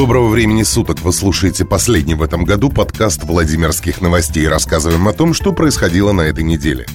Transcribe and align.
Доброго 0.00 0.30
времени 0.30 0.62
суток! 0.62 1.02
Вы 1.02 1.12
слушаете 1.12 1.66
последний 1.66 2.14
в 2.14 2.22
этом 2.22 2.46
году 2.46 2.70
подкаст 2.70 3.22
Владимирских 3.22 4.00
новостей. 4.00 4.48
Рассказываем 4.48 5.06
о 5.06 5.12
том, 5.12 5.34
что 5.34 5.52
происходило 5.52 6.12
на 6.12 6.22
этой 6.22 6.42
неделе. 6.42 6.86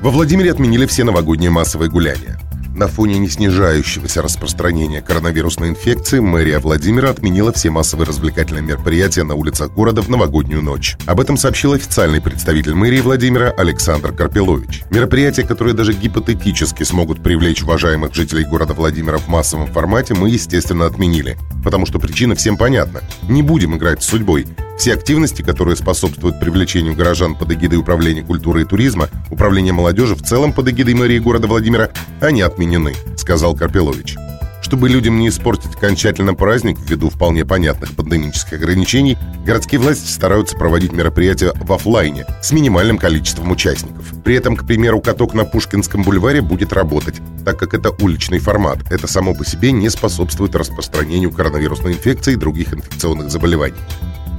Во 0.00 0.10
Владимире 0.10 0.50
отменили 0.50 0.86
все 0.86 1.04
новогодние 1.04 1.50
массовые 1.50 1.90
гуляния. 1.90 2.40
На 2.74 2.88
фоне 2.88 3.18
неснижающегося 3.18 4.22
распространения 4.22 5.02
коронавирусной 5.02 5.68
инфекции 5.68 6.20
мэрия 6.20 6.58
Владимира 6.58 7.10
отменила 7.10 7.52
все 7.52 7.70
массовые 7.70 8.06
развлекательные 8.06 8.62
мероприятия 8.62 9.24
на 9.24 9.34
улицах 9.34 9.72
города 9.72 10.00
в 10.00 10.08
новогоднюю 10.08 10.62
ночь. 10.62 10.96
Об 11.06 11.20
этом 11.20 11.36
сообщил 11.36 11.74
официальный 11.74 12.22
представитель 12.22 12.74
мэрии 12.74 13.00
Владимира 13.00 13.50
Александр 13.50 14.12
Карпилович. 14.12 14.84
Мероприятия, 14.90 15.42
которые 15.42 15.74
даже 15.74 15.92
гипотетически 15.92 16.82
смогут 16.82 17.22
привлечь 17.22 17.62
уважаемых 17.62 18.14
жителей 18.14 18.44
города 18.44 18.72
Владимира 18.72 19.18
в 19.18 19.28
массовом 19.28 19.66
формате, 19.66 20.14
мы, 20.14 20.30
естественно, 20.30 20.86
отменили. 20.86 21.36
Потому 21.62 21.84
что 21.84 21.98
причина 21.98 22.34
всем 22.34 22.56
понятна. 22.56 23.02
Не 23.28 23.42
будем 23.42 23.76
играть 23.76 24.02
с 24.02 24.06
судьбой. 24.06 24.46
Все 24.78 24.94
активности, 24.94 25.42
которые 25.42 25.76
способствуют 25.76 26.40
привлечению 26.40 26.96
горожан 26.96 27.36
под 27.36 27.52
эгидой 27.52 27.78
Управления 27.78 28.22
культуры 28.22 28.62
и 28.62 28.64
туризма, 28.64 29.08
Управления 29.30 29.72
молодежи 29.72 30.14
в 30.14 30.22
целом 30.22 30.52
под 30.52 30.68
эгидой 30.68 30.94
мэрии 30.94 31.18
города 31.18 31.46
Владимира, 31.46 31.90
они 32.20 32.42
отменены, 32.42 32.94
сказал 33.16 33.54
Карпилович. 33.54 34.16
Чтобы 34.62 34.88
людям 34.88 35.18
не 35.18 35.28
испортить 35.28 35.74
окончательно 35.74 36.32
праздник 36.34 36.78
ввиду 36.80 37.10
вполне 37.10 37.44
понятных 37.44 37.94
пандемических 37.94 38.54
ограничений, 38.54 39.18
городские 39.44 39.80
власти 39.80 40.08
стараются 40.08 40.56
проводить 40.56 40.92
мероприятия 40.92 41.52
в 41.56 41.70
офлайне 41.72 42.24
с 42.40 42.52
минимальным 42.52 42.96
количеством 42.96 43.50
участников. 43.50 44.14
При 44.24 44.34
этом, 44.34 44.56
к 44.56 44.66
примеру, 44.66 45.02
каток 45.02 45.34
на 45.34 45.44
Пушкинском 45.44 46.02
бульваре 46.04 46.40
будет 46.40 46.72
работать, 46.72 47.20
так 47.44 47.58
как 47.58 47.74
это 47.74 47.90
уличный 47.90 48.38
формат. 48.38 48.78
Это 48.90 49.06
само 49.06 49.34
по 49.34 49.44
себе 49.44 49.72
не 49.72 49.90
способствует 49.90 50.54
распространению 50.54 51.32
коронавирусной 51.32 51.92
инфекции 51.92 52.32
и 52.32 52.36
других 52.36 52.72
инфекционных 52.72 53.30
заболеваний. 53.30 53.76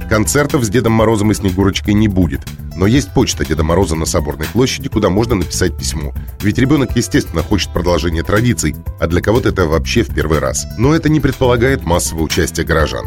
Концертов 0.08 0.64
с 0.64 0.68
Дедом 0.68 0.92
Морозом 0.92 1.30
и 1.30 1.34
Снегурочкой 1.34 1.94
не 1.94 2.08
будет, 2.08 2.40
но 2.76 2.86
есть 2.86 3.12
почта 3.12 3.44
Деда 3.44 3.64
Мороза 3.64 3.96
на 3.96 4.06
Соборной 4.06 4.46
площади, 4.46 4.88
куда 4.88 5.08
можно 5.08 5.34
написать 5.34 5.76
письмо. 5.76 6.12
Ведь 6.40 6.58
ребенок, 6.58 6.96
естественно, 6.96 7.42
хочет 7.42 7.72
продолжения 7.72 8.22
традиций, 8.22 8.76
а 9.00 9.06
для 9.06 9.20
кого-то 9.20 9.48
это 9.48 9.66
вообще 9.66 10.02
в 10.02 10.14
первый 10.14 10.38
раз. 10.38 10.66
Но 10.78 10.94
это 10.94 11.08
не 11.08 11.20
предполагает 11.20 11.84
массового 11.84 12.24
участия 12.24 12.64
горожан. 12.64 13.06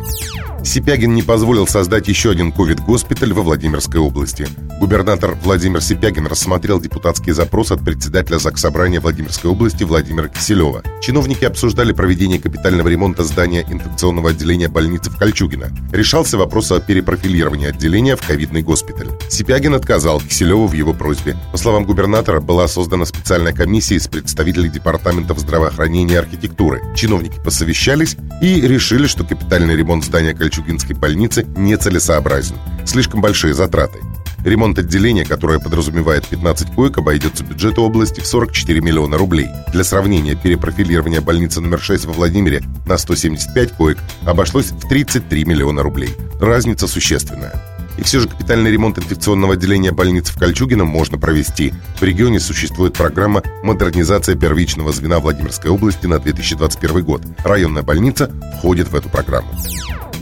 Сипягин 0.63 1.13
не 1.13 1.21
позволил 1.21 1.67
создать 1.67 2.07
еще 2.07 2.31
один 2.31 2.51
ковид-госпиталь 2.51 3.33
во 3.33 3.41
Владимирской 3.41 3.99
области. 3.99 4.47
Губернатор 4.79 5.37
Владимир 5.43 5.81
Сипягин 5.81 6.27
рассмотрел 6.27 6.79
депутатский 6.79 7.31
запрос 7.33 7.71
от 7.71 7.83
председателя 7.83 8.37
Заксобрания 8.37 8.99
Владимирской 8.99 9.49
области 9.49 9.83
Владимира 9.83 10.27
Киселева. 10.27 10.83
Чиновники 11.01 11.45
обсуждали 11.45 11.93
проведение 11.93 12.39
капитального 12.39 12.87
ремонта 12.87 13.23
здания 13.23 13.65
инфекционного 13.69 14.31
отделения 14.31 14.67
больницы 14.67 15.09
в 15.09 15.17
Кольчугино. 15.17 15.71
Решался 15.91 16.37
вопрос 16.37 16.71
о 16.71 16.79
перепрофилировании 16.79 17.67
отделения 17.67 18.15
в 18.15 18.25
ковидный 18.25 18.61
госпиталь. 18.61 19.09
Сипягин 19.29 19.73
отказал 19.73 20.21
Киселеву 20.21 20.67
в 20.67 20.73
его 20.73 20.93
просьбе. 20.93 21.37
По 21.51 21.57
словам 21.57 21.85
губернатора, 21.85 22.39
была 22.39 22.67
создана 22.67 23.05
специальная 23.05 23.53
комиссия 23.53 23.95
из 23.95 24.07
представителей 24.07 24.69
департаментов 24.69 25.39
здравоохранения 25.39 26.15
и 26.15 26.17
архитектуры. 26.17 26.81
Чиновники 26.95 27.39
посовещались 27.43 28.15
и 28.41 28.61
решили, 28.61 29.07
что 29.07 29.23
капитальный 29.23 29.75
ремонт 29.75 30.05
здания 30.05 30.33
Кольчугинской 30.47 30.95
больницы 30.95 31.45
нецелесообразен. 31.57 32.55
Слишком 32.85 33.19
большие 33.19 33.53
затраты. 33.53 33.99
Ремонт 34.45 34.79
отделения, 34.79 35.25
которое 35.25 35.59
подразумевает 35.59 36.25
15 36.25 36.73
коек, 36.73 36.97
обойдется 36.97 37.43
бюджету 37.43 37.81
области 37.81 38.21
в 38.21 38.27
44 38.27 38.79
миллиона 38.79 39.17
рублей. 39.17 39.49
Для 39.73 39.83
сравнения, 39.83 40.35
перепрофилирование 40.35 41.19
больницы 41.19 41.59
номер 41.59 41.81
6 41.81 42.05
во 42.05 42.13
Владимире 42.13 42.61
на 42.85 42.97
175 42.97 43.73
коек 43.73 43.97
обошлось 44.25 44.71
в 44.71 44.87
33 44.87 45.43
миллиона 45.43 45.83
рублей. 45.83 46.15
Разница 46.39 46.87
существенная. 46.87 47.66
И 47.97 48.03
все 48.03 48.19
же 48.19 48.29
капитальный 48.29 48.71
ремонт 48.71 48.97
инфекционного 48.97 49.53
отделения 49.53 49.91
больницы 49.91 50.31
в 50.33 50.37
Кольчугино 50.37 50.85
можно 50.85 51.17
провести. 51.17 51.73
В 51.99 52.03
регионе 52.03 52.39
существует 52.39 52.93
программа 52.93 53.43
«Модернизация 53.63 54.35
первичного 54.35 54.91
звена 54.91 55.19
Владимирской 55.19 55.71
области 55.71 56.05
на 56.05 56.19
2021 56.19 57.03
год». 57.03 57.23
Районная 57.43 57.83
больница 57.83 58.31
входит 58.57 58.89
в 58.89 58.95
эту 58.95 59.09
программу. 59.09 59.49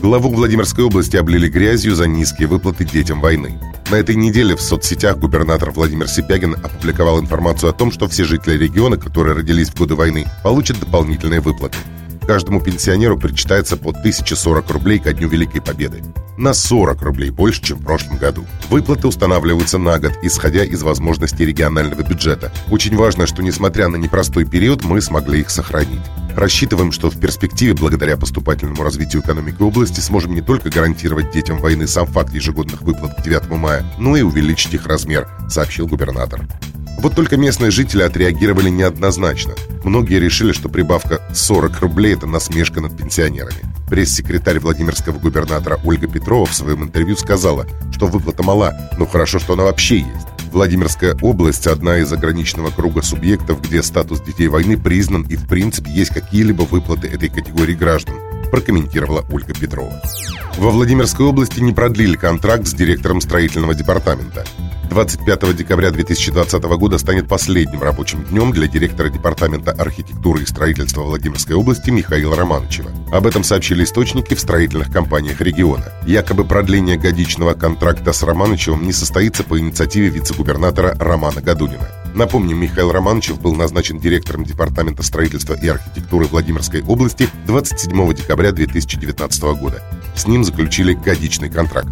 Главу 0.00 0.30
Владимирской 0.30 0.84
области 0.84 1.16
облили 1.16 1.48
грязью 1.48 1.94
за 1.94 2.06
низкие 2.06 2.48
выплаты 2.48 2.84
детям 2.84 3.20
войны. 3.20 3.58
На 3.90 3.96
этой 3.96 4.14
неделе 4.14 4.56
в 4.56 4.60
соцсетях 4.60 5.18
губернатор 5.18 5.70
Владимир 5.70 6.08
Сипягин 6.08 6.54
опубликовал 6.54 7.20
информацию 7.20 7.70
о 7.70 7.72
том, 7.72 7.92
что 7.92 8.08
все 8.08 8.24
жители 8.24 8.58
региона, 8.58 8.96
которые 8.96 9.36
родились 9.36 9.68
в 9.68 9.76
годы 9.76 9.94
войны, 9.94 10.26
получат 10.42 10.80
дополнительные 10.80 11.40
выплаты. 11.40 11.78
Каждому 12.26 12.60
пенсионеру 12.60 13.16
причитается 13.16 13.76
по 13.76 13.90
1040 13.90 14.70
рублей 14.70 14.98
ко 14.98 15.12
Дню 15.12 15.28
Великой 15.28 15.62
Победы. 15.62 16.02
На 16.36 16.52
40 16.52 17.00
рублей 17.02 17.30
больше, 17.30 17.62
чем 17.62 17.78
в 17.78 17.84
прошлом 17.84 18.18
году. 18.18 18.44
Выплаты 18.68 19.08
устанавливаются 19.08 19.78
на 19.78 19.98
год, 19.98 20.12
исходя 20.22 20.64
из 20.64 20.82
возможностей 20.82 21.46
регионального 21.46 22.02
бюджета. 22.02 22.52
Очень 22.70 22.96
важно, 22.96 23.26
что 23.26 23.42
несмотря 23.42 23.88
на 23.88 23.96
непростой 23.96 24.44
период, 24.44 24.84
мы 24.84 25.00
смогли 25.00 25.40
их 25.40 25.50
сохранить. 25.50 26.02
Рассчитываем, 26.36 26.92
что 26.92 27.08
в 27.08 27.18
перспективе, 27.18 27.72
благодаря 27.72 28.18
поступательному 28.18 28.82
развитию 28.82 29.22
экономики 29.22 29.62
области, 29.62 30.00
сможем 30.00 30.34
не 30.34 30.42
только 30.42 30.68
гарантировать 30.68 31.32
детям 31.32 31.58
войны 31.58 31.86
сам 31.86 32.06
факт 32.06 32.34
ежегодных 32.34 32.82
выплат 32.82 33.16
к 33.16 33.22
9 33.22 33.48
мая, 33.52 33.84
но 33.98 34.16
и 34.16 34.22
увеличить 34.22 34.74
их 34.74 34.86
размер, 34.86 35.26
сообщил 35.48 35.86
губернатор. 35.86 36.46
Вот 36.98 37.14
только 37.14 37.36
местные 37.36 37.70
жители 37.70 38.02
отреагировали 38.02 38.70
неоднозначно. 38.70 39.54
Многие 39.84 40.18
решили, 40.18 40.52
что 40.52 40.68
прибавка 40.68 41.20
40 41.34 41.80
рублей– 41.80 42.14
это 42.16 42.26
насмешка 42.26 42.80
над 42.80 42.96
пенсионерами. 42.96 43.60
Пресс-секретарь 43.88 44.58
Владимирского 44.58 45.18
губернатора 45.18 45.78
Ольга 45.84 46.08
Петрова 46.08 46.46
в 46.46 46.54
своем 46.54 46.82
интервью 46.82 47.16
сказала, 47.16 47.66
что 47.92 48.06
выплата 48.06 48.42
мала, 48.42 48.74
но 48.98 49.06
хорошо, 49.06 49.38
что 49.38 49.52
она 49.52 49.64
вообще 49.64 49.98
есть. 49.98 50.26
Владимирская 50.52 51.16
область– 51.20 51.66
одна 51.68 51.98
из 51.98 52.12
ограниченного 52.12 52.70
круга 52.70 53.02
субъектов, 53.02 53.60
где 53.60 53.82
статус 53.82 54.20
детей 54.22 54.48
войны 54.48 54.78
признан 54.78 55.22
и 55.22 55.36
в 55.36 55.46
принципе 55.46 55.90
есть 55.90 56.14
какие-либо 56.14 56.62
выплаты 56.62 57.08
этой 57.08 57.28
категории 57.28 57.74
граждан, 57.74 58.14
прокомментировала 58.56 59.22
Ольга 59.30 59.52
Петрова. 59.52 60.00
Во 60.56 60.70
Владимирской 60.70 61.26
области 61.26 61.60
не 61.60 61.74
продлили 61.74 62.16
контракт 62.16 62.66
с 62.66 62.72
директором 62.72 63.20
строительного 63.20 63.74
департамента. 63.74 64.46
25 64.88 65.54
декабря 65.54 65.90
2020 65.90 66.62
года 66.62 66.96
станет 66.96 67.28
последним 67.28 67.82
рабочим 67.82 68.24
днем 68.24 68.52
для 68.52 68.66
директора 68.66 69.10
Департамента 69.10 69.72
архитектуры 69.72 70.42
и 70.42 70.46
строительства 70.46 71.02
Владимирской 71.02 71.54
области 71.54 71.90
Михаила 71.90 72.34
Романовичева. 72.34 72.90
Об 73.12 73.26
этом 73.26 73.44
сообщили 73.44 73.84
источники 73.84 74.32
в 74.32 74.40
строительных 74.40 74.90
компаниях 74.90 75.42
региона. 75.42 75.92
Якобы 76.06 76.46
продление 76.46 76.96
годичного 76.96 77.52
контракта 77.52 78.14
с 78.14 78.22
Романовичевым 78.22 78.86
не 78.86 78.94
состоится 78.94 79.44
по 79.44 79.58
инициативе 79.58 80.08
вице-губернатора 80.08 80.96
Романа 80.98 81.42
Гадунина. 81.42 82.05
Напомним, 82.16 82.58
Михаил 82.58 82.92
Романовичев 82.92 83.38
был 83.42 83.54
назначен 83.54 83.98
директором 83.98 84.42
Департамента 84.42 85.02
строительства 85.02 85.52
и 85.52 85.68
архитектуры 85.68 86.24
Владимирской 86.24 86.82
области 86.82 87.28
27 87.46 88.14
декабря 88.14 88.52
2019 88.52 89.42
года. 89.60 89.82
С 90.14 90.26
ним 90.26 90.42
заключили 90.42 90.94
годичный 90.94 91.50
контракт. 91.50 91.90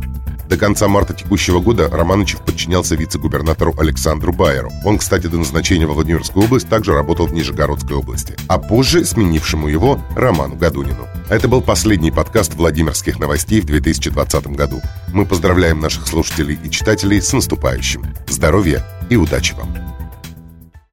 До 0.49 0.57
конца 0.57 0.89
марта 0.89 1.13
текущего 1.13 1.61
года 1.61 1.91
Романычев 1.91 2.41
подчинялся 2.41 2.95
вице-губернатору 2.95 3.75
Александру 3.79 4.33
Байеру. 4.33 4.73
Он, 4.83 4.97
кстати, 4.97 5.27
до 5.27 5.37
назначения 5.37 5.87
во 5.87 5.93
Владимирскую 5.93 6.47
область 6.47 6.71
также 6.71 6.95
работал 6.95 7.27
в 7.27 7.35
Нижегородской 7.35 7.97
области. 7.97 8.35
А 8.49 8.57
позже 8.57 9.05
сменившему 9.05 9.69
его 9.69 10.01
Роману 10.17 10.57
Гадунину. 10.57 11.07
Это 11.29 11.49
был 11.49 11.61
последний 11.61 12.11
подкаст 12.11 12.55
Владимирских 12.55 13.19
новостей 13.19 13.61
в 13.61 13.67
2020 13.67 14.47
году. 14.49 14.81
Мы 15.13 15.27
поздравляем 15.27 15.81
наших 15.81 16.07
слушателей 16.07 16.59
и 16.65 16.71
читателей 16.71 17.21
с 17.21 17.31
наступающим. 17.35 18.07
Здоровья 18.27 18.83
и 19.11 19.17
удачи 19.17 19.53
вам! 19.53 19.84